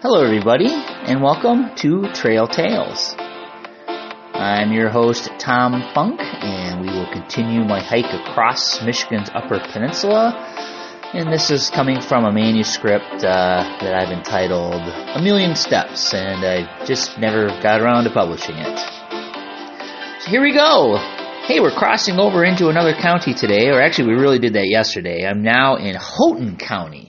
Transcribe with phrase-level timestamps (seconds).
[0.00, 3.16] Hello, everybody, and welcome to Trail Tales.
[3.18, 10.36] I'm your host, Tom Funk, and we will continue my hike across Michigan's Upper Peninsula.
[11.14, 14.82] And this is coming from a manuscript uh, that I've entitled
[15.16, 18.78] A Million Steps, and I just never got around to publishing it.
[20.22, 20.96] So here we go.
[21.48, 25.26] Hey, we're crossing over into another county today, or actually, we really did that yesterday.
[25.26, 27.07] I'm now in Houghton County.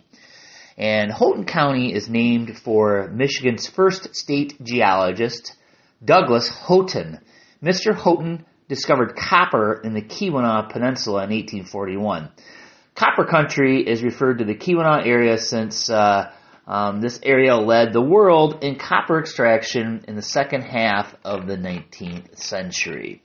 [0.80, 5.54] And Houghton County is named for Michigan's first state geologist,
[6.04, 7.20] Douglas Houghton.
[7.62, 7.94] Mr.
[7.94, 12.30] Houghton discovered copper in the Keweenaw Peninsula in 1841.
[12.96, 16.32] Copper country is referred to the Keweenaw area since uh,
[16.66, 21.58] um, this area led the world in copper extraction in the second half of the
[21.58, 23.22] 19th century.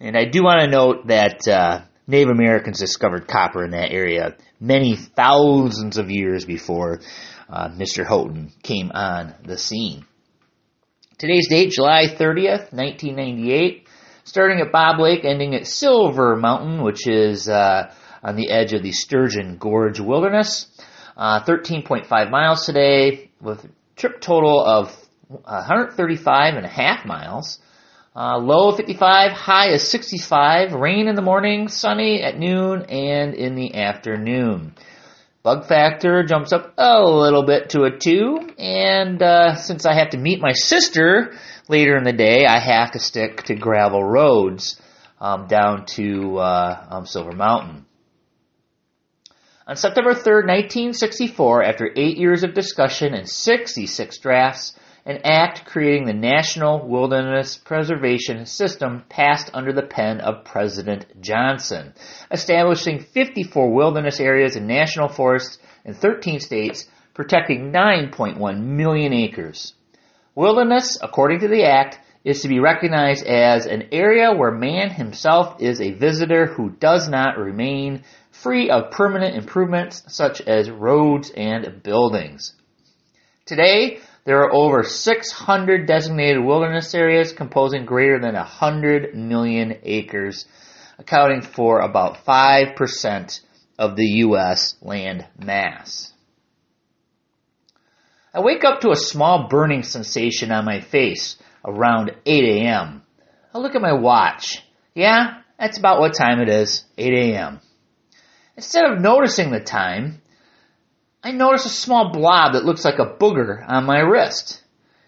[0.00, 4.36] And I do want to note that uh, Native Americans discovered copper in that area
[4.60, 7.00] many thousands of years before
[7.48, 8.04] uh, Mr.
[8.04, 10.04] Houghton came on the scene.
[11.18, 13.86] Today's date, July 30th, 1998,
[14.24, 18.82] starting at Bob Lake, ending at Silver Mountain, which is uh, on the edge of
[18.82, 20.66] the Sturgeon Gorge Wilderness.
[21.16, 24.88] Uh, 13.5 miles today, with a trip total of
[25.28, 27.58] 135 and a half miles.
[28.16, 30.72] Uh, low 55, high is 65.
[30.72, 34.72] Rain in the morning, sunny at noon and in the afternoon.
[35.42, 38.50] Bug factor jumps up a little bit to a 2.
[38.56, 41.34] And uh, since I have to meet my sister
[41.68, 44.80] later in the day, I have to stick to gravel roads
[45.20, 47.84] um, down to uh, um, Silver Mountain.
[49.66, 54.72] On September 3rd, 1964, after eight years of discussion and 66 drafts,
[55.06, 61.92] an act creating the National Wilderness Preservation System passed under the pen of President Johnson,
[62.30, 69.74] establishing 54 wilderness areas and national forests in 13 states, protecting 9.1 million acres.
[70.34, 75.60] Wilderness, according to the act, is to be recognized as an area where man himself
[75.60, 81.82] is a visitor who does not remain free of permanent improvements such as roads and
[81.82, 82.54] buildings.
[83.44, 90.46] Today, there are over 600 designated wilderness areas composing greater than 100 million acres,
[90.98, 93.40] accounting for about 5%
[93.78, 94.76] of the U.S.
[94.80, 96.12] land mass.
[98.32, 103.02] I wake up to a small burning sensation on my face around 8 a.m.
[103.52, 104.62] I look at my watch.
[104.94, 107.60] Yeah, that's about what time it is, 8 a.m.
[108.56, 110.22] Instead of noticing the time,
[111.26, 114.62] I notice a small blob that looks like a booger on my wrist.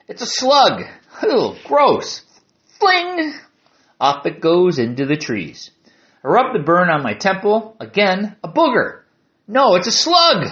[0.09, 0.83] It's a slug.
[1.23, 2.23] Ew, gross.
[2.81, 3.35] Fling!
[4.01, 5.71] Off it goes into the trees.
[6.25, 7.77] I rub the burn on my temple.
[7.81, 9.03] Again, a booger.
[9.47, 10.47] No, it's a slug.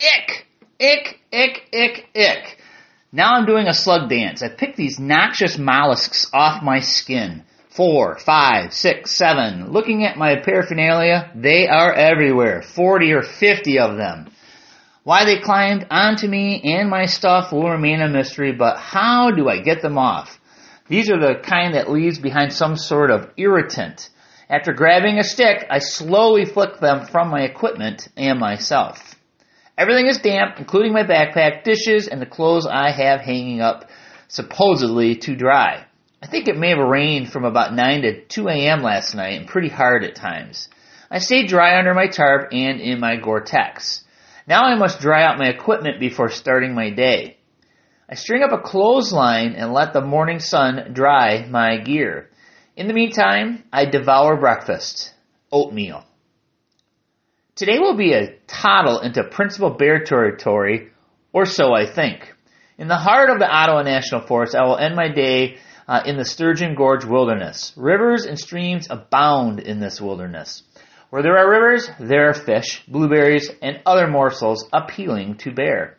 [0.00, 0.46] Ick!
[0.80, 2.58] Ick, ick, ick, ick.
[3.10, 4.40] Now I'm doing a slug dance.
[4.40, 7.42] I pick these noxious mollusks off my skin.
[7.78, 9.70] Four, five, six, seven.
[9.70, 12.60] Looking at my paraphernalia, they are everywhere.
[12.60, 14.32] Forty or fifty of them.
[15.04, 19.48] Why they climbed onto me and my stuff will remain a mystery, but how do
[19.48, 20.40] I get them off?
[20.88, 24.10] These are the kind that leaves behind some sort of irritant.
[24.50, 29.14] After grabbing a stick, I slowly flick them from my equipment and myself.
[29.78, 33.88] Everything is damp, including my backpack, dishes, and the clothes I have hanging up,
[34.26, 35.84] supposedly to dry.
[36.20, 38.82] I think it may have rained from about 9 to 2 a.m.
[38.82, 40.68] last night and pretty hard at times.
[41.10, 44.04] I stayed dry under my tarp and in my Gore-Tex.
[44.46, 47.38] Now I must dry out my equipment before starting my day.
[48.10, 52.30] I string up a clothesline and let the morning sun dry my gear.
[52.76, 55.14] In the meantime, I devour breakfast.
[55.52, 56.04] Oatmeal.
[57.54, 60.90] Today will be a toddle into principal bear territory,
[61.32, 62.34] or so I think.
[62.76, 66.18] In the heart of the Ottawa National Forest, I will end my day uh, in
[66.18, 67.72] the Sturgeon Gorge Wilderness.
[67.76, 70.62] Rivers and streams abound in this wilderness.
[71.10, 75.96] Where there are rivers, there are fish, blueberries, and other morsels appealing to bear.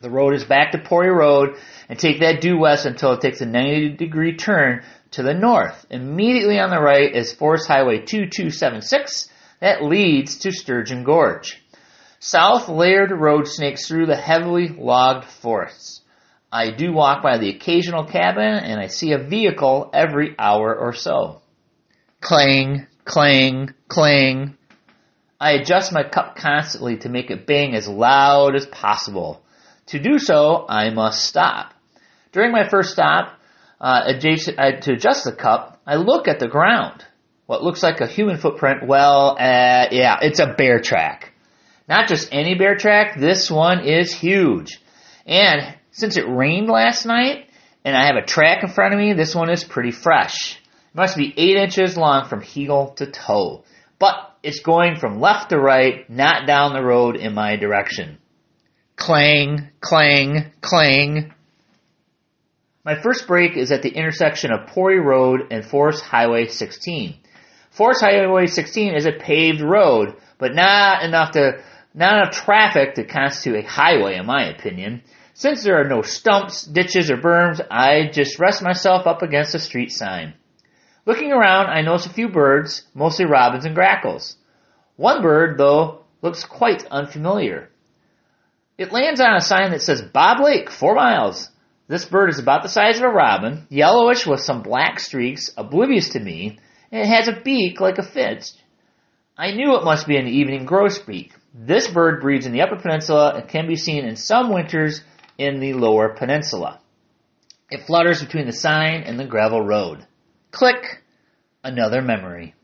[0.00, 1.56] The road is back to Pori Road
[1.88, 4.82] and take that due west until it takes a 90 degree turn
[5.12, 5.86] to the north.
[5.90, 9.28] Immediately on the right is Forest Highway 2276
[9.60, 11.60] that leads to Sturgeon Gorge.
[12.20, 16.02] South layered road snakes through the heavily logged forests.
[16.50, 20.94] I do walk by the occasional cabin and I see a vehicle every hour or
[20.94, 21.42] so.
[22.20, 24.56] Clang, clang, clang.
[25.40, 29.42] I adjust my cup constantly to make it bang as loud as possible.
[29.88, 31.74] To do so, I must stop.
[32.32, 33.38] During my first stop,
[33.80, 37.04] uh, adjacent, uh, to adjust the cup, I look at the ground.
[37.46, 41.32] What looks like a human footprint, well, uh, yeah, it's a bear track.
[41.88, 44.82] Not just any bear track, this one is huge.
[45.26, 47.46] And since it rained last night
[47.84, 50.56] and I have a track in front of me, this one is pretty fresh.
[50.56, 53.64] It must be 8 inches long from heel to toe.
[53.98, 54.14] But
[54.44, 58.18] it's going from left to right, not down the road in my direction.
[58.94, 61.34] Clang, clang, clang.
[62.84, 67.16] My first break is at the intersection of Pori Road and Forest Highway 16.
[67.72, 71.60] Forest Highway 16 is a paved road, but not enough to,
[71.92, 75.02] not enough traffic to constitute a highway in my opinion.
[75.38, 79.60] Since there are no stumps, ditches, or berms, I just rest myself up against a
[79.60, 80.34] street sign.
[81.06, 84.34] Looking around, I notice a few birds, mostly robins and grackles.
[84.96, 87.70] One bird, though, looks quite unfamiliar.
[88.78, 91.48] It lands on a sign that says Bob Lake, four miles.
[91.86, 96.08] This bird is about the size of a robin, yellowish with some black streaks, oblivious
[96.10, 96.58] to me,
[96.90, 98.50] and it has a beak like a finch.
[99.36, 101.30] I knew it must be an evening grosbeak.
[101.54, 105.04] This bird breeds in the Upper Peninsula and can be seen in some winters
[105.38, 106.80] in the Lower Peninsula.
[107.70, 110.04] It flutters between the sign and the gravel road.
[110.50, 111.02] Click!
[111.62, 112.54] Another memory.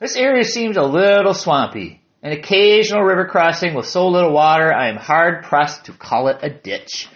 [0.00, 2.02] This area seems a little swampy.
[2.22, 6.38] An occasional river crossing with so little water, I am hard pressed to call it
[6.42, 7.08] a ditch.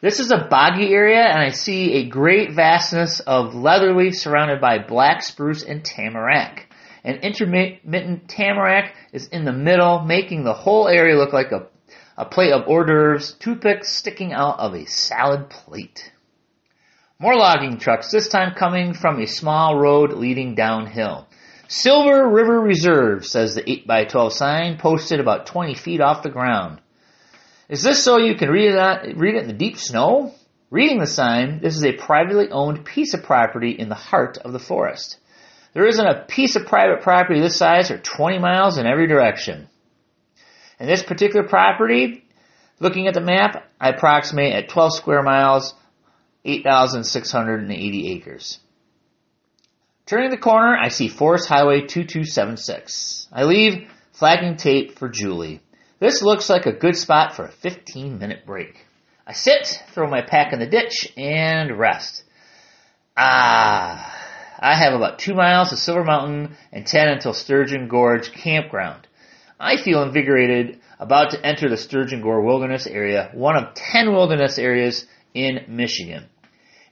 [0.00, 4.78] This is a boggy area and I see a great vastness of leatherleaf surrounded by
[4.78, 6.68] black spruce and tamarack.
[7.04, 11.66] An intermittent tamarack is in the middle, making the whole area look like a,
[12.16, 16.12] a plate of hors d'oeuvres, toothpicks sticking out of a salad plate.
[17.18, 21.28] More logging trucks, this time coming from a small road leading downhill.
[21.68, 26.80] Silver River Reserve, says the 8x12 sign, posted about 20 feet off the ground.
[27.68, 30.34] Is this so you can read it, uh, read it in the deep snow?
[30.70, 34.52] Reading the sign, this is a privately owned piece of property in the heart of
[34.52, 35.18] the forest.
[35.72, 39.68] There isn't a piece of private property this size for 20 miles in every direction.
[40.82, 42.24] And this particular property,
[42.80, 45.74] looking at the map, I approximate at 12 square miles,
[46.44, 48.58] 8,680 acres.
[50.06, 53.28] Turning the corner, I see Forest Highway 2276.
[53.32, 55.60] I leave flagging tape for Julie.
[56.00, 58.84] This looks like a good spot for a 15 minute break.
[59.24, 62.24] I sit, throw my pack in the ditch, and rest.
[63.16, 64.12] Ah,
[64.58, 69.06] I have about two miles to Silver Mountain and 10 until Sturgeon Gorge Campground.
[69.62, 74.58] I feel invigorated, about to enter the Sturgeon Gorge Wilderness Area, one of 10 wilderness
[74.58, 76.24] areas in Michigan.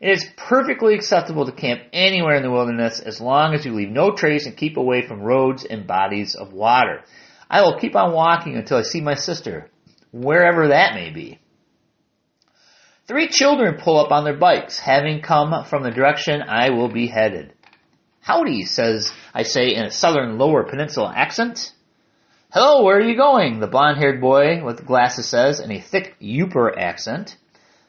[0.00, 3.90] It is perfectly acceptable to camp anywhere in the wilderness as long as you leave
[3.90, 7.02] no trace and keep away from roads and bodies of water.
[7.50, 9.68] I will keep on walking until I see my sister,
[10.12, 11.40] wherever that may be.
[13.08, 17.08] Three children pull up on their bikes, having come from the direction I will be
[17.08, 17.52] headed.
[18.20, 21.72] Howdy, says I say in a southern lower peninsula accent.
[22.52, 23.60] Hello, where are you going?
[23.60, 27.36] The blond haired boy with glasses says in a thick Yooper accent.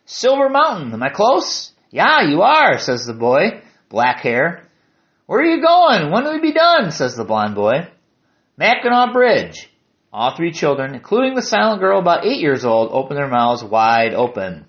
[0.06, 1.72] Silver Mountain, am I close?
[1.90, 4.68] Yeah, you are, says the boy, black hair.
[5.26, 6.12] Where are you going?
[6.12, 6.92] When will we be done?
[6.92, 7.90] says the blond boy.
[8.56, 9.68] Mackinac Bridge.
[10.14, 14.14] All three children, including the silent girl about eight years old, open their mouths wide
[14.14, 14.68] open.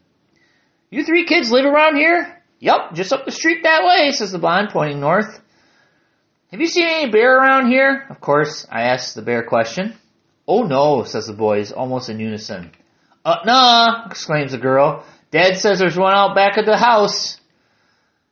[0.88, 2.42] You three kids live around here?
[2.60, 5.38] Yup, just up the street that way, says the blonde, pointing north.
[6.52, 8.06] Have you seen any bear around here?
[8.10, 9.94] Of course, I ask the bear question.
[10.46, 12.72] Oh no, says the boys, almost in unison.
[13.24, 15.06] Uh, nah, exclaims the girl.
[15.30, 17.40] Dad says there's one out back of the house.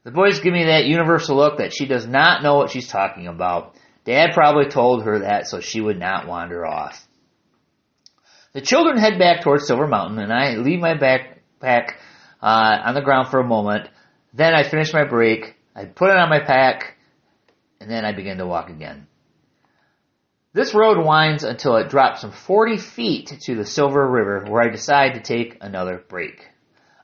[0.04, 3.26] The boys give me that universal look that she does not know what she's talking
[3.26, 3.74] about.
[4.04, 7.02] Dad probably told her that so she would not wander off.
[8.52, 11.92] The children head back towards Silver Mountain and I leave my backpack
[12.42, 13.88] uh, on the ground for a moment.
[14.34, 15.56] Then I finish my break.
[15.74, 16.98] I put it on my pack
[17.80, 19.06] and then I begin to walk again.
[20.52, 24.70] This road winds until it drops some 40 feet to the Silver River where I
[24.70, 26.48] decide to take another break.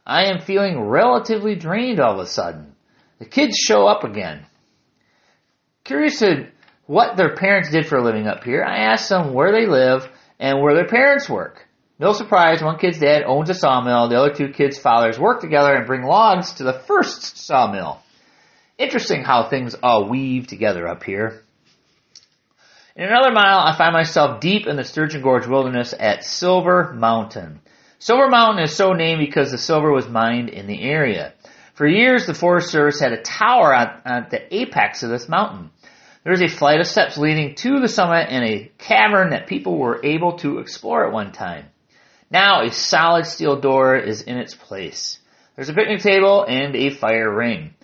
[0.04, 2.75] I am feeling relatively drained all of a sudden.
[3.18, 4.47] The kids show up again.
[5.85, 6.49] Curious to
[6.87, 10.09] what their parents did for a living up here, I asked them where they live
[10.38, 11.66] and where their parents work.
[11.99, 15.75] No surprise, one kid's dad owns a sawmill, the other two kids' fathers work together
[15.75, 18.02] and bring logs to the first sawmill.
[18.78, 21.42] Interesting how things all weave together up here.
[22.95, 27.61] In another mile, I find myself deep in the Sturgeon Gorge wilderness at Silver Mountain.
[27.99, 31.33] Silver Mountain is so named because the silver was mined in the area.
[31.75, 35.71] For years, the Forest Service had a tower at the apex of this mountain.
[36.25, 39.78] There is a flight of steps leading to the summit and a cavern that people
[39.78, 41.66] were able to explore at one time.
[42.30, 45.18] Now a solid steel door is in its place.
[45.54, 47.75] There's a picnic table and a fire ring.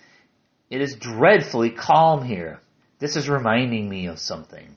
[0.73, 2.59] It is dreadfully calm here.
[2.99, 4.75] This is reminding me of something.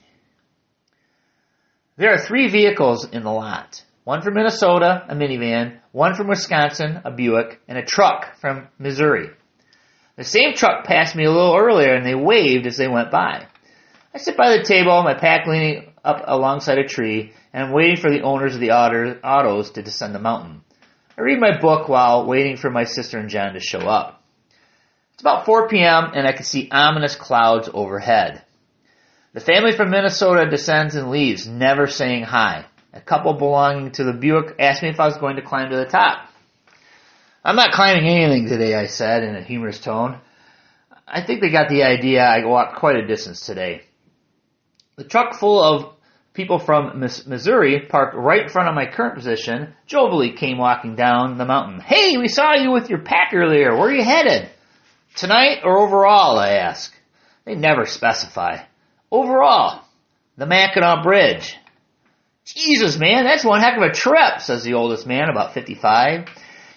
[1.95, 3.81] There are three vehicles in the lot.
[4.03, 9.29] one from Minnesota, a minivan, one from Wisconsin, a Buick, and a truck from Missouri.
[10.17, 13.47] The same truck passed me a little earlier and they waved as they went by.
[14.13, 17.95] I sit by the table, my pack leaning up alongside a tree, and I'm waiting
[17.95, 20.61] for the owners of the autos to descend the mountain.
[21.17, 24.23] I read my book while waiting for my sister and John to show up.
[25.15, 26.12] It's about 4 p.m.
[26.13, 28.43] and I can see ominous clouds overhead.
[29.31, 32.65] The family from Minnesota descends and leaves, never saying hi.
[32.91, 35.77] A couple belonging to the Buick asked me if I was going to climb to
[35.77, 36.27] the top.
[37.45, 40.19] I'm not climbing anything today, I said in a humorous tone.
[41.07, 43.84] I think they got the idea I walked quite a distance today.
[44.98, 45.93] The truck full of
[46.34, 49.75] people from Missouri parked right in front of my current position.
[49.88, 51.79] Jovially came walking down the mountain.
[51.79, 53.77] Hey, we saw you with your pack earlier.
[53.77, 54.50] Where are you headed?
[55.15, 56.93] Tonight or overall, I ask.
[57.45, 58.63] They never specify.
[59.12, 59.81] Overall,
[60.38, 61.55] the Mackinac Bridge.
[62.43, 66.27] Jesus, man, that's one heck of a trip, says the oldest man, about 55.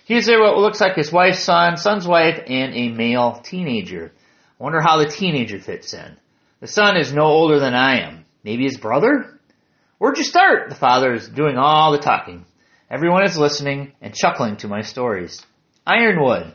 [0.04, 4.12] He's there what looks like his wife's son, son's wife, and a male teenager.
[4.58, 6.16] I wonder how the teenager fits in.
[6.60, 8.24] The son is no older than I am.
[8.44, 9.38] Maybe his brother?
[9.98, 10.70] Where'd you start?
[10.70, 12.46] The father is doing all the talking.
[12.90, 15.44] Everyone is listening and chuckling to my stories.
[15.86, 16.54] Ironwood.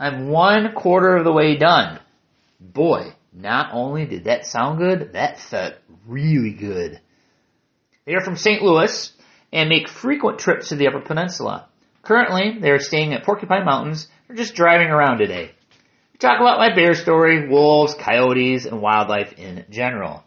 [0.00, 2.00] I'm one quarter of the way done.
[2.58, 5.74] Boy, not only did that sound good, that felt
[6.06, 6.98] really good.
[8.06, 8.62] They are from St.
[8.62, 9.12] Louis
[9.52, 11.68] and make frequent trips to the Upper Peninsula.
[12.02, 15.50] Currently, they are staying at Porcupine Mountains or just driving around today.
[16.14, 20.24] We talk about my bear story, wolves, coyotes, and wildlife in general.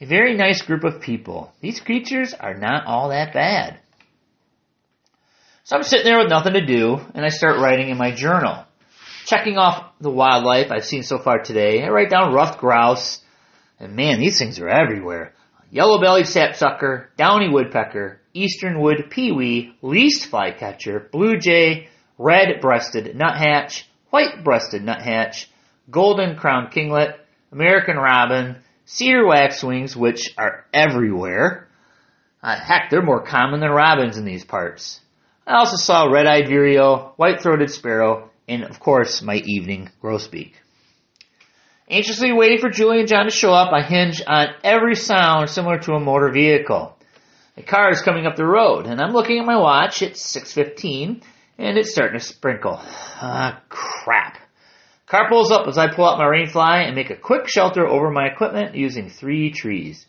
[0.00, 1.52] A very nice group of people.
[1.60, 3.80] These creatures are not all that bad.
[5.64, 8.64] So I'm sitting there with nothing to do, and I start writing in my journal.
[9.28, 11.84] Checking off the wildlife I've seen so far today.
[11.84, 13.20] I write down ruffed grouse,
[13.78, 15.34] and man, these things are everywhere.
[15.70, 25.50] Yellow-bellied sapsucker, downy woodpecker, eastern wood pewee, least flycatcher, blue jay, red-breasted nuthatch, white-breasted nuthatch,
[25.90, 27.16] golden crowned kinglet,
[27.52, 28.56] American robin,
[28.86, 31.68] cedar waxwings, which are everywhere.
[32.42, 35.00] Uh, heck, they're more common than robins in these parts.
[35.46, 40.52] I also saw red-eyed vireo, white-throated sparrow, and of course my evening grosbeak.
[41.90, 45.78] Anxiously waiting for Julie and John to show up, I hinge on every sound similar
[45.80, 46.94] to a motor vehicle.
[47.56, 50.02] A car is coming up the road, and I'm looking at my watch.
[50.02, 51.22] It's 6.15,
[51.56, 52.78] and it's starting to sprinkle.
[52.78, 54.38] Ah, crap.
[55.06, 58.10] Car pulls up as I pull out my rainfly and make a quick shelter over
[58.10, 60.06] my equipment using three trees.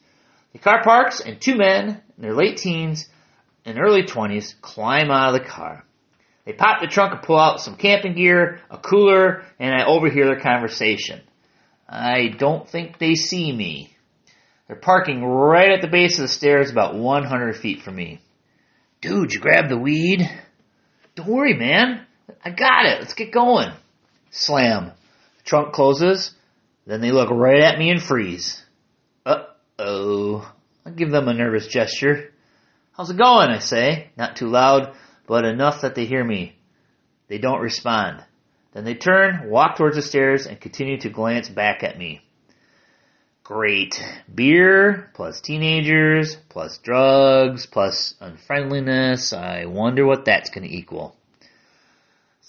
[0.52, 3.08] The car parks, and two men in their late teens
[3.66, 5.86] and early 20s climb out of the car.
[6.46, 10.26] They pop the trunk and pull out some camping gear, a cooler, and I overhear
[10.26, 11.22] their conversation.
[11.88, 13.96] I don't think they see me.
[14.68, 18.22] They're parking right at the base of the stairs about 100 feet from me.
[19.02, 20.30] Dude, you grab the weed?
[21.16, 22.06] Don't worry, man.
[22.46, 23.00] I got it.
[23.00, 23.72] Let's get going.
[24.30, 24.92] Slam.
[25.38, 26.36] The trunk closes.
[26.86, 28.64] Then they look right at me and freeze.
[29.26, 29.46] Uh
[29.78, 30.52] oh.
[30.86, 32.32] I give them a nervous gesture.
[32.94, 33.50] How's it going?
[33.50, 34.10] I say.
[34.18, 34.96] Not too loud,
[35.30, 36.56] but enough that they hear me.
[37.28, 38.26] They don't respond.
[38.74, 42.22] Then they turn, walk towards the stairs, and continue to glance back at me.
[43.44, 44.04] Great.
[44.34, 49.32] Beer, plus teenagers, plus drugs, plus unfriendliness.
[49.32, 51.16] I wonder what that's going to equal.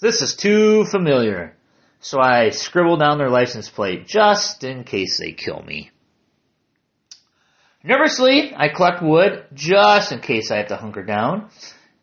[0.01, 1.55] This is too familiar.
[1.99, 5.91] So I scribble down their license plate just in case they kill me.
[7.83, 11.51] Nervously, I collect wood just in case I have to hunker down.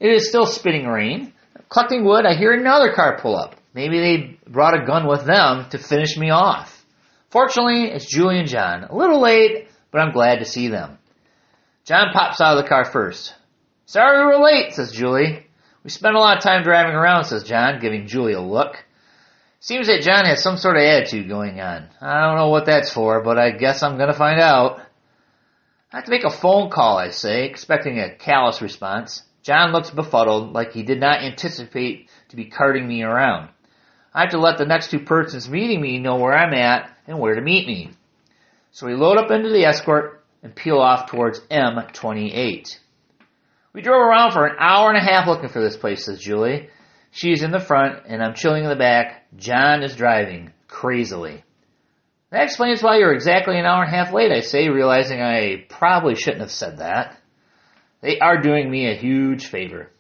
[0.01, 1.33] It is still spitting rain.
[1.69, 3.57] Collecting wood, I hear another car pull up.
[3.75, 6.85] Maybe they brought a gun with them to finish me off.
[7.31, 8.85] Fortunately, it's Julie and John.
[8.85, 10.99] A little late, but I'm glad to see them.
[11.85, 13.35] John pops out of the car first.
[13.87, 15.47] Sorry we were late, says Julie.
[15.83, 18.77] We spent a lot of time driving around, says John, giving Julie a look.
[19.61, 21.89] Seems that John has some sort of attitude going on.
[22.01, 24.81] I don't know what that's for, but I guess I'm gonna find out.
[25.93, 29.23] I have to make a phone call, I say, expecting a callous response.
[29.49, 33.49] John looks befuddled, like he did not anticipate to be carting me around.
[34.13, 37.19] I have to let the next two persons meeting me know where I'm at and
[37.19, 37.93] where to meet me.
[38.73, 42.77] So we load up into the escort and peel off towards M28.
[43.73, 46.69] We drove around for an hour and a half looking for this place, says Julie.
[47.11, 49.25] She's in the front and I'm chilling in the back.
[49.35, 51.43] John is driving crazily.
[52.33, 55.65] That explains why you're exactly an hour and a half late, I say, realizing I
[55.71, 57.18] probably shouldn't have said that.
[58.01, 59.91] They are doing me a huge favor.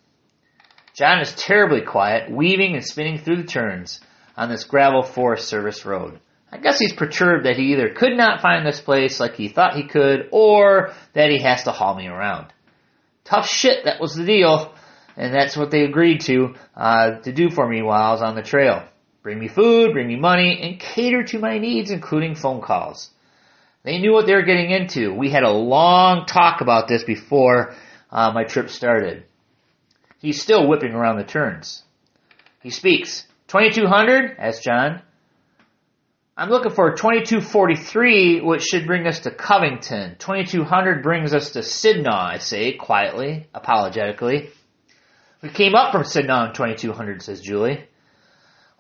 [0.95, 4.00] John is terribly quiet, weaving and spinning through the turns
[4.37, 6.21] on this gravel Forest Service road.
[6.50, 9.76] I guess he's perturbed that he either could not find this place like he thought
[9.76, 12.47] he could, or that he has to haul me around.
[13.25, 14.73] Tough shit, that was the deal.
[15.17, 18.37] And that's what they agreed to, uh, to do for me while I was on
[18.37, 18.85] the trail.
[19.23, 23.11] Bring me food, bring me money, and cater to my needs, including phone calls.
[23.83, 25.12] They knew what they were getting into.
[25.12, 27.75] We had a long talk about this before
[28.10, 29.24] uh, my trip started.
[30.18, 31.82] He's still whipping around the turns.
[32.60, 33.24] He speaks.
[33.48, 34.36] 2200?
[34.38, 35.02] asked John.
[36.36, 40.16] I'm looking for 2243, which should bring us to Covington.
[40.18, 44.50] 2200 brings us to Sidnaw, I say, quietly, apologetically.
[45.42, 47.84] We came up from Sidnaw in 2200, says Julie.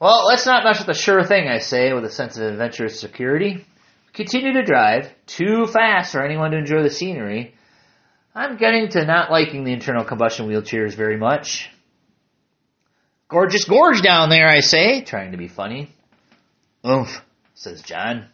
[0.00, 3.00] Well, let's not mess with the sure thing, I say, with a sense of adventurous
[3.00, 3.64] security.
[4.12, 7.56] Continue to drive, too fast for anyone to enjoy the scenery.
[8.34, 11.68] I'm getting to not liking the internal combustion wheelchairs very much.
[13.28, 15.90] Gorgeous gorge down there, I say, trying to be funny.
[16.86, 17.22] Oomph,
[17.54, 18.26] says John.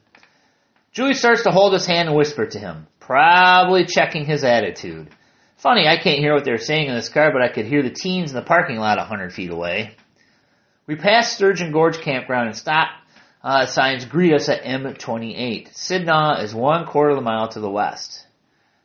[0.92, 5.08] Julie starts to hold his hand and whisper to him, probably checking his attitude.
[5.56, 7.90] Funny, I can't hear what they're saying in this car, but I could hear the
[7.90, 9.96] teens in the parking lot a hundred feet away.
[10.86, 12.90] We pass Sturgeon Gorge Campground and stop
[13.44, 15.74] uh, signs greet us at M28.
[15.74, 18.23] Sidnaw is one quarter of a mile to the west.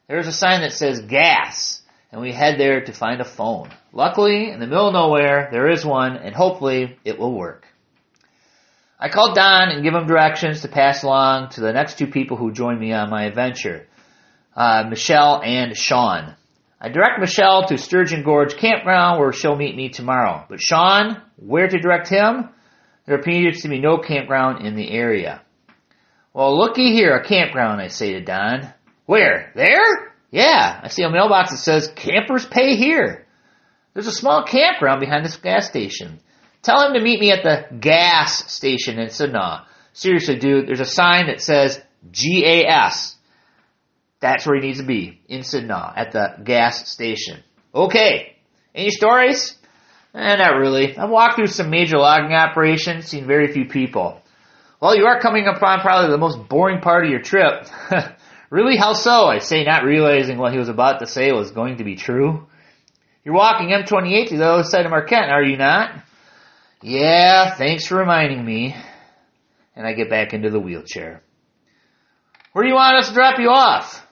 [0.10, 3.70] There's a sign that says gas, and we head there to find a phone.
[3.94, 7.68] Luckily, in the middle of nowhere, there is one, and hopefully it will work.
[9.00, 12.38] I call Don and give him directions to pass along to the next two people
[12.38, 13.86] who join me on my adventure,
[14.56, 16.36] uh, Michelle and Sean.
[16.82, 20.44] I direct Michelle to Sturgeon Gorge Campground where she'll meet me tomorrow.
[20.50, 22.50] But Sean, where to direct him?
[23.06, 25.44] There appears to be no campground in the area.
[26.34, 28.74] Well, looky here, a campground, I say to Don.
[29.10, 29.52] Where?
[29.56, 30.14] There?
[30.30, 33.26] Yeah, I see a mailbox that says campers pay here.
[33.96, 36.20] There's a small campground behind this gas station.
[36.62, 39.66] Tell him to meet me at the gas station in Sidnaw.
[39.94, 43.16] Seriously, dude, there's a sign that says GAS.
[44.20, 47.44] That's where he needs to be, in Sidnaw, at the gas station.
[47.74, 48.36] Okay.
[48.76, 49.58] Any stories?
[50.14, 50.96] Eh, not really.
[50.96, 54.22] I've walked through some major logging operations, seen very few people.
[54.80, 57.66] Well, you are coming upon probably the most boring part of your trip.
[58.50, 58.78] really?
[58.78, 59.26] How so?
[59.26, 62.48] I say, not realizing what he was about to say was going to be true.
[63.24, 66.04] You're walking M28 to the other side of Marquette, are you not?
[66.82, 68.76] Yeah, thanks for reminding me.
[69.76, 71.22] And I get back into the wheelchair.
[72.54, 74.06] Where do you want us to drop you off?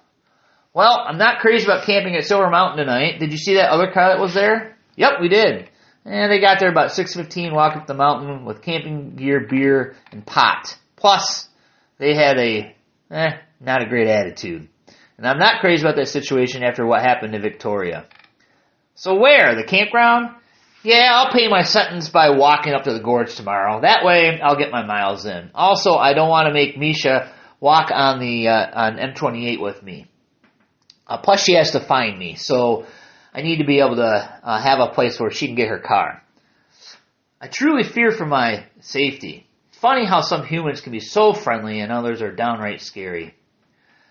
[0.73, 3.19] Well, I'm not crazy about camping at Silver Mountain tonight.
[3.19, 4.77] Did you see that other car that was there?
[4.95, 5.69] Yep, we did.
[6.05, 10.25] And they got there about 6.15, walked up the mountain with camping gear, beer, and
[10.25, 10.77] pot.
[10.95, 11.47] Plus,
[11.97, 12.75] they had a,
[13.11, 14.67] eh, not a great attitude.
[15.17, 18.05] And I'm not crazy about that situation after what happened to Victoria.
[18.95, 19.55] So where?
[19.55, 20.35] The campground?
[20.83, 23.81] Yeah, I'll pay my sentence by walking up to the gorge tomorrow.
[23.81, 25.51] That way, I'll get my miles in.
[25.53, 30.07] Also, I don't want to make Misha walk on the uh, on M28 with me.
[31.07, 32.85] Uh, plus, she has to find me, so
[33.33, 35.79] I need to be able to uh, have a place where she can get her
[35.79, 36.23] car.
[37.39, 39.47] I truly fear for my safety.
[39.71, 43.35] Funny how some humans can be so friendly and others are downright scary.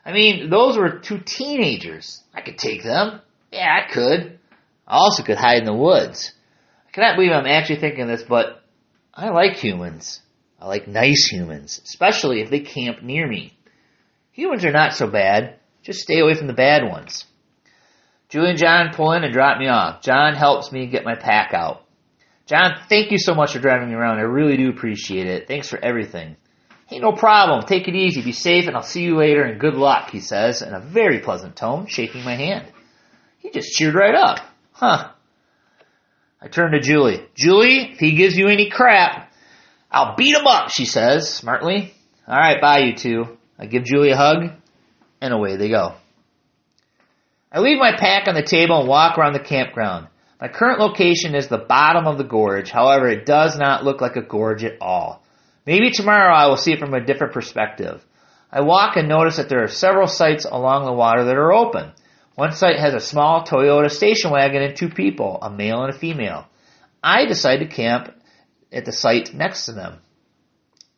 [0.07, 2.23] I mean, those were two teenagers.
[2.33, 3.21] I could take them.
[3.51, 4.39] Yeah, I could.
[4.87, 6.33] I also could hide in the woods.
[6.89, 8.63] I cannot believe I'm actually thinking this, but
[9.13, 10.21] I like humans.
[10.61, 13.53] I like nice humans, especially if they camp near me.
[14.31, 15.57] Humans are not so bad.
[15.83, 17.25] Just stay away from the bad ones.
[18.29, 20.03] Julie and John pull in and drop me off.
[20.03, 21.83] John helps me get my pack out.
[22.47, 24.19] John, thank you so much for driving me around.
[24.19, 25.49] I really do appreciate it.
[25.49, 26.37] Thanks for everything.
[26.87, 27.65] Hey, no problem.
[27.67, 28.23] Take it easy.
[28.23, 31.19] Be safe, and I'll see you later, and good luck, he says in a very
[31.19, 32.67] pleasant tone, shaking my hand.
[33.39, 34.39] He just cheered right up.
[34.73, 35.11] Huh.
[36.41, 37.27] I turn to Julie.
[37.35, 39.33] Julie, if he gives you any crap,
[39.91, 41.93] I'll beat him up, she says smartly.
[42.29, 43.37] All right, bye, you two.
[43.59, 44.51] I give Julie a hug,
[45.21, 45.95] and away they go.
[47.51, 50.09] I leave my pack on the table and walk around the campground.
[50.41, 54.17] My current location is the bottom of the gorge, however, it does not look like
[54.17, 55.23] a gorge at all.
[55.67, 58.05] Maybe tomorrow I will see it from a different perspective.
[58.53, 61.91] I walk and notice that there are several sites along the water that are open.
[62.37, 65.99] One site has a small Toyota station wagon and two people, a male and a
[65.99, 66.47] female.
[67.03, 68.15] I decide to camp
[68.73, 69.99] at the site next to them.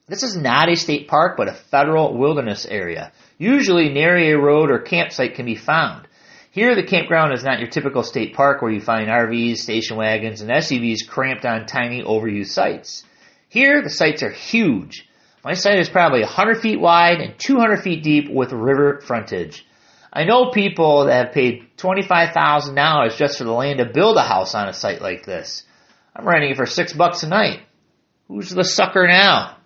[0.07, 3.13] This is not a state park, but a federal wilderness area.
[3.39, 6.09] Usually, nary a road or campsite can be found.
[6.51, 10.41] Here, the campground is not your typical state park where you find RVs, station wagons,
[10.41, 13.05] and SUVs cramped on tiny, overused sites.
[13.49, 15.09] Here, the sites are huge.
[15.45, 19.65] My site is probably 100 feet wide and 200 feet deep with river frontage.
[20.13, 24.55] I know people that have paid $25,000 just for the land to build a house
[24.55, 25.63] on a site like this.
[26.15, 27.61] I'm renting it for six bucks a night.
[28.27, 29.57] Who's the sucker now?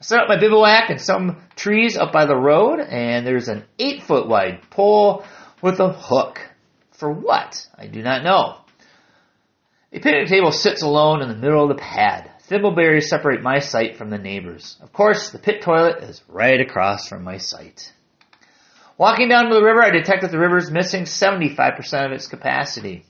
[0.00, 3.64] I set up my bivouac in some trees up by the road, and there's an
[3.78, 5.24] eight foot wide pole
[5.62, 6.40] with a hook.
[6.92, 7.66] For what?
[7.78, 8.56] I do not know.
[9.92, 12.30] A picnic table sits alone in the middle of the pad.
[12.48, 14.76] Thimbleberries separate my sight from the neighbors.
[14.82, 17.90] Of course, the pit toilet is right across from my sight.
[18.98, 22.26] Walking down to the river, I detect that the river is missing 75% of its
[22.26, 23.06] capacity.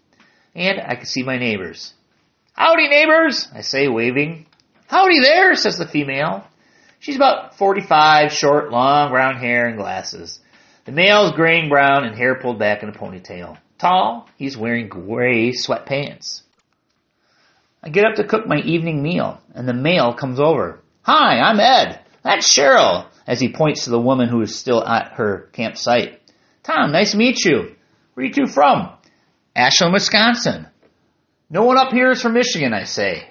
[0.55, 1.93] And I can see my neighbors.
[2.53, 4.47] Howdy, neighbors, I say, waving.
[4.87, 6.47] Howdy there, says the female.
[7.01, 10.39] She's about 45, short, long brown hair and glasses.
[10.85, 13.59] The male is graying brown and hair pulled back in a ponytail.
[13.79, 16.44] Tall, he's wearing gray sweatpants.
[17.85, 20.83] I get up to cook my evening meal, and the male comes over.
[21.03, 22.01] Hi, I'm Ed.
[22.23, 26.23] That's Cheryl, as he points to the woman who is still at her campsite.
[26.63, 27.77] Tom, nice to meet you.
[28.15, 28.89] Where are you two from?
[29.55, 30.67] Ashland, Wisconsin.
[31.51, 33.29] No one up here is from Michigan, I say.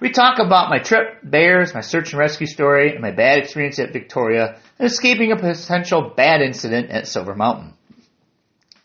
[0.00, 3.78] We talk about my trip, bears, my search and rescue story, and my bad experience
[3.78, 7.74] at Victoria, and escaping a potential bad incident at Silver Mountain.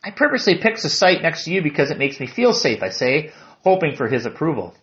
[0.03, 2.89] I purposely picked a site next to you because it makes me feel safe, I
[2.89, 3.31] say,
[3.63, 4.73] hoping for his approval.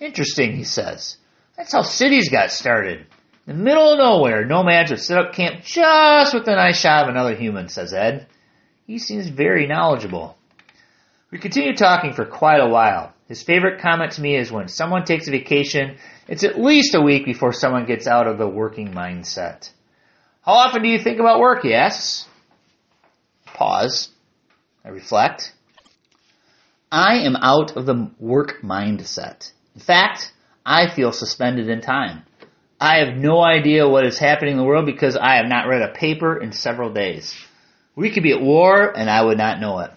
[0.00, 1.16] Interesting, he says.
[1.56, 3.06] That's how cities got started.
[3.46, 7.10] In the middle of nowhere, nomads would set up camp just within eye shot of
[7.10, 8.26] another human, says Ed.
[8.86, 10.36] He seems very knowledgeable.
[11.30, 13.12] We continue talking for quite a while.
[13.28, 15.96] His favorite comment to me is when someone takes a vacation,
[16.28, 19.70] it's at least a week before someone gets out of the working mindset.
[20.42, 21.62] How often do you think about work?
[21.62, 22.28] He asks.
[23.46, 24.10] Pause.
[24.84, 25.54] I reflect.
[26.94, 29.50] I am out of the work mindset.
[29.74, 30.32] In fact,
[30.64, 32.22] I feel suspended in time.
[32.80, 35.82] I have no idea what is happening in the world because I have not read
[35.82, 37.34] a paper in several days.
[37.96, 39.90] We could be at war and I would not know it.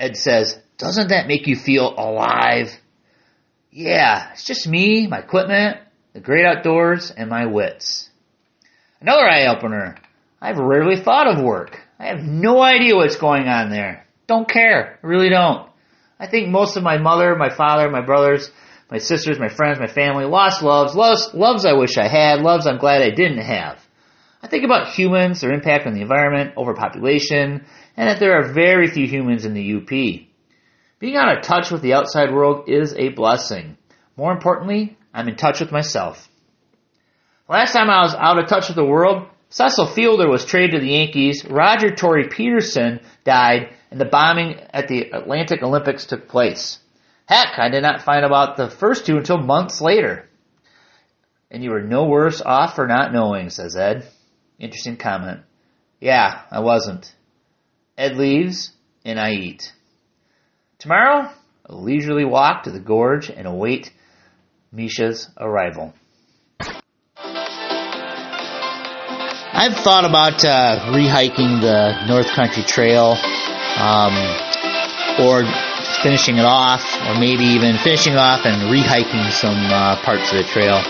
[0.00, 2.68] Ed says, doesn't that make you feel alive?
[3.70, 5.76] Yeah, it's just me, my equipment,
[6.14, 8.08] the great outdoors, and my wits.
[9.02, 9.96] Another eye opener.
[10.40, 11.78] I've rarely thought of work.
[11.98, 14.06] I have no idea what's going on there.
[14.26, 14.98] Don't care.
[15.02, 15.68] I really don't.
[16.18, 18.50] I think most of my mother, my father, my brothers,
[18.90, 22.66] my sisters, my friends, my family lost loves, loves, loves I wish I had, loves
[22.66, 23.78] I'm glad I didn't have.
[24.42, 27.64] I think about humans, their impact on the environment, overpopulation,
[27.96, 29.88] and that there are very few humans in the UP.
[30.98, 33.76] Being out of touch with the outside world is a blessing.
[34.16, 36.28] More importantly, I'm in touch with myself.
[37.48, 40.80] Last time I was out of touch with the world, Cecil Fielder was traded to
[40.80, 46.78] the Yankees, Roger Tory Peterson died, and the bombing at the Atlanta Olympics took place.
[47.26, 50.30] Heck, I did not find about the first two until months later.
[51.50, 54.08] And you were no worse off for not knowing, says Ed.
[54.58, 55.40] Interesting comment.
[56.00, 57.14] Yeah, I wasn't.
[57.98, 58.72] Ed leaves,
[59.04, 59.70] and I eat.
[60.78, 61.30] Tomorrow,
[61.66, 63.92] a leisurely walk to the gorge and await
[64.72, 65.92] Misha's arrival.
[69.54, 73.16] I've thought about uh, rehiking the North Country Trail,
[73.76, 74.14] um,
[75.20, 75.44] or
[76.02, 80.44] finishing it off, or maybe even finishing off and rehiking some uh, parts of the
[80.44, 80.80] trail.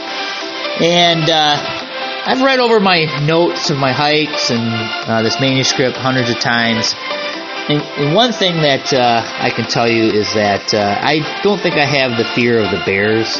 [0.81, 1.57] And uh,
[2.25, 4.63] I've read over my notes of my hikes and
[5.09, 6.95] uh, this manuscript hundreds of times.
[7.69, 11.61] And, and one thing that uh, I can tell you is that uh, I don't
[11.61, 13.35] think I have the fear of the bears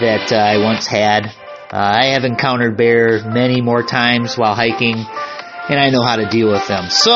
[0.00, 1.34] that uh, I once had.
[1.70, 6.50] I have encountered bears many more times while hiking, and I know how to deal
[6.50, 6.88] with them.
[6.88, 7.12] So,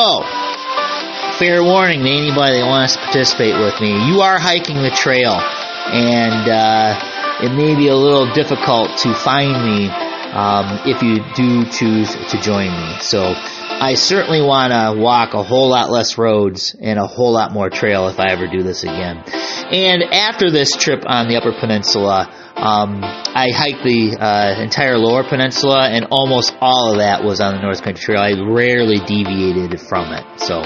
[1.42, 3.90] fair warning to anybody that wants to participate with me.
[4.07, 9.50] You are hiking the trail, and uh, it may be a little difficult to find
[9.50, 12.94] me um, if you do choose to join me.
[13.00, 17.50] So, I certainly want to walk a whole lot less roads and a whole lot
[17.50, 19.24] more trail if I ever do this again.
[19.26, 25.24] And after this trip on the Upper Peninsula, um, I hiked the uh, entire Lower
[25.28, 28.22] Peninsula, and almost all of that was on the North Country Trail.
[28.22, 30.38] I rarely deviated from it.
[30.38, 30.62] So,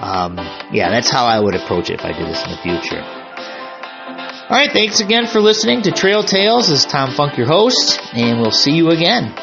[0.00, 0.36] um,
[0.72, 3.02] yeah, that's how I would approach it if I did this in the future.
[4.50, 6.68] All right, thanks again for listening to Trail Tales.
[6.68, 9.34] This is Tom Funk, your host, and we'll see you again.